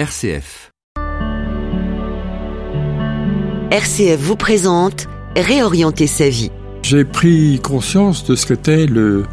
RCF. 0.00 0.70
RCF 3.70 4.18
vous 4.18 4.36
présente 4.36 5.08
Réorienter 5.36 6.06
sa 6.06 6.30
vie. 6.30 6.50
J'ai 6.82 7.04
pris 7.04 7.60
conscience 7.62 8.24
de 8.24 8.34
ce 8.34 8.46
qu'était 8.46 8.86
le, 8.86 9.24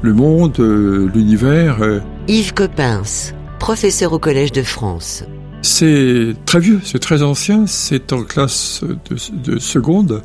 le 0.00 0.14
monde, 0.14 0.60
euh, 0.60 1.10
l'univers. 1.12 1.82
euh. 1.82 1.98
Yves 2.28 2.54
Coppens, 2.54 3.32
professeur 3.58 4.12
au 4.12 4.20
Collège 4.20 4.52
de 4.52 4.62
France. 4.62 5.24
C'est 5.60 6.36
très 6.46 6.60
vieux, 6.60 6.78
c'est 6.84 7.00
très 7.00 7.24
ancien, 7.24 7.66
c'est 7.66 8.12
en 8.12 8.22
classe 8.22 8.84
de, 9.10 9.16
de 9.54 9.58
seconde. 9.58 10.22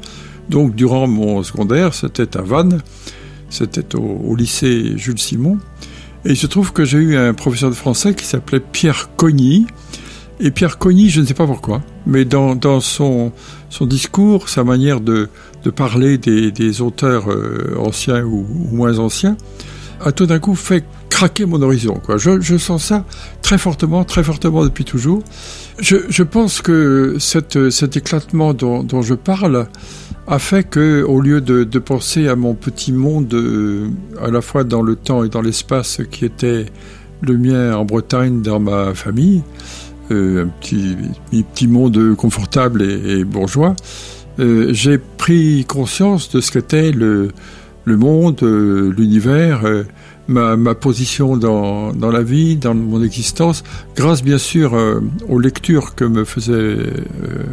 Donc 0.47 0.75
durant 0.75 1.07
mon 1.07 1.41
secondaire, 1.41 1.95
c'était 1.95 2.37
à 2.37 2.43
Vannes, 2.43 2.81
c'était 3.49 3.95
au, 3.95 4.03
au 4.03 4.35
lycée 4.35 4.95
Jules 4.95 5.17
Simon. 5.17 5.57
Et 6.25 6.31
il 6.31 6.37
se 6.37 6.47
trouve 6.47 6.73
que 6.73 6.83
j'ai 6.85 6.97
eu 6.97 7.15
un 7.15 7.33
professeur 7.33 7.69
de 7.69 7.75
français 7.75 8.13
qui 8.13 8.25
s'appelait 8.25 8.59
Pierre 8.59 9.09
Cogny. 9.15 9.67
Et 10.39 10.51
Pierre 10.51 10.77
Cogny, 10.77 11.09
je 11.09 11.21
ne 11.21 11.25
sais 11.25 11.33
pas 11.33 11.47
pourquoi, 11.47 11.81
mais 12.05 12.23
dans, 12.23 12.55
dans 12.55 12.79
son, 12.79 13.31
son 13.69 13.85
discours, 13.85 14.49
sa 14.49 14.63
manière 14.63 15.01
de, 15.01 15.29
de 15.63 15.69
parler 15.71 16.17
des, 16.19 16.51
des 16.51 16.81
auteurs 16.81 17.31
euh, 17.31 17.75
anciens 17.79 18.23
ou, 18.23 18.45
ou 18.47 18.75
moins 18.75 18.99
anciens, 18.99 19.35
a 20.01 20.11
tout 20.11 20.25
d'un 20.25 20.39
coup 20.39 20.55
fait 20.55 20.83
craquer 21.09 21.45
mon 21.45 21.61
horizon. 21.61 21.99
Je, 22.17 22.57
sens 22.57 22.85
ça 22.85 23.05
très 23.41 23.57
fortement, 23.57 24.03
très 24.03 24.23
fortement 24.23 24.63
depuis 24.63 24.85
toujours. 24.85 25.23
Je, 25.79 26.23
pense 26.23 26.61
que 26.61 27.17
cet 27.19 27.97
éclatement 27.97 28.53
dont, 28.53 29.01
je 29.01 29.13
parle 29.13 29.67
a 30.27 30.39
fait 30.39 30.63
que, 30.63 31.03
au 31.03 31.21
lieu 31.21 31.41
de, 31.41 31.79
penser 31.79 32.27
à 32.27 32.35
mon 32.35 32.53
petit 32.53 32.91
monde, 32.91 33.33
euh, 33.33 33.89
à 34.21 34.29
la 34.29 34.41
fois 34.41 34.63
dans 34.63 34.81
le 34.81 34.95
temps 34.95 35.23
et 35.23 35.29
dans 35.29 35.41
l'espace 35.41 36.01
qui 36.11 36.25
était 36.25 36.65
le 37.21 37.37
mien 37.37 37.75
en 37.75 37.85
Bretagne, 37.85 38.41
dans 38.41 38.59
ma 38.59 38.93
famille, 38.93 39.41
euh, 40.11 40.45
un 40.45 40.49
petit, 40.59 41.67
monde 41.67 42.15
confortable 42.15 42.81
et, 42.81 43.19
et 43.19 43.23
bourgeois, 43.23 43.75
euh, 44.39 44.71
j'ai 44.71 44.97
pris 44.97 45.65
conscience 45.65 46.29
de 46.29 46.41
ce 46.41 46.51
qu'était 46.51 46.91
le, 46.91 47.29
le 47.87 47.95
monde, 47.95 48.43
euh, 48.43 48.93
l'univers, 48.97 49.65
euh, 49.65 49.83
ma, 50.27 50.75
position 50.75 51.37
dans, 51.37 51.93
dans 51.93 52.11
la 52.11 52.21
vie, 52.21 52.57
dans 52.57 52.75
mon 52.75 53.01
existence, 53.01 53.63
grâce 53.95 54.23
bien 54.23 54.37
sûr 54.37 54.73
euh, 54.73 54.99
aux 55.29 55.39
lectures 55.39 55.95
que 55.95 56.03
me 56.03 56.25
faisait 56.25 56.77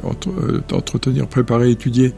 entre- 0.03 0.61
entretenir, 0.73 1.29
préparer, 1.29 1.71
étudier 1.71 2.13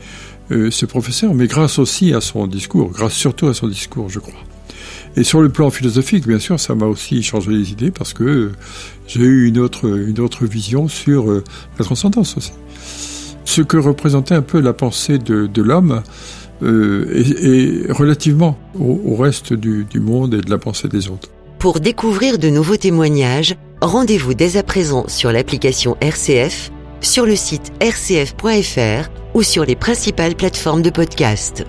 ce 0.48 0.87
professeur, 0.87 1.34
mais 1.34 1.48
grâce 1.48 1.78
aussi 1.81 2.14
à 2.14 2.20
son 2.20 2.47
discours, 2.47 2.91
grâce 2.91 3.14
surtout 3.14 3.48
à 3.48 3.55
son 3.55 3.67
discours, 3.67 4.09
je 4.09 4.20
crois. 4.20 4.33
Et 5.17 5.25
sur 5.25 5.42
le 5.42 5.48
plan 5.48 5.70
philosophique, 5.70 6.27
bien 6.27 6.39
sûr, 6.39 6.61
ça 6.61 6.75
m'a 6.77 6.87
aussi 6.87 7.22
changé 7.22 7.50
les 7.50 7.72
idées 7.72 7.91
parce 7.91 8.14
que 8.14 8.53
j'ai 9.09 9.25
eu 9.25 9.48
une 9.48 9.59
autre, 9.59 9.87
une 9.89 10.20
autre 10.20 10.47
vision 10.47 10.87
sur 10.87 11.27
la 11.33 11.84
transcendance 11.84 12.37
aussi. 12.37 12.53
Ce 13.44 13.61
que 13.61 13.77
représentait 13.77 14.37
un 14.37 14.42
peu 14.42 14.61
la 14.61 14.72
pensée 14.72 15.19
de, 15.19 15.47
de 15.47 15.62
l'homme 15.62 16.03
euh, 16.62 17.07
et, 17.15 17.93
relativement 17.93 18.59
au, 18.79 19.17
reste 19.17 19.53
du 19.53 20.01
monde 20.01 20.35
et 20.35 20.41
de 20.41 20.51
la 20.51 20.59
pensée 20.59 20.89
des 20.89 21.09
autres. 21.09 21.31
Pour 21.59 21.81
découvrir 21.81 22.39
de 22.39 22.49
nouveaux 22.49 22.77
témoignages, 22.77 23.57
rendez-vous 23.81 24.35
dès 24.35 24.57
à 24.57 24.62
présent 24.62 25.05
sur 25.09 25.33
l'application 25.33 25.97
RCF, 26.01 26.71
sur 27.01 27.27
le 27.27 27.37
site 27.37 27.73
rcf.fr 27.83 29.11
ou 29.34 29.43
sur 29.43 29.65
les 29.65 29.77
principales 29.77 30.34
plateformes 30.34 30.83
de 30.83 30.91
podcast. 30.91 31.67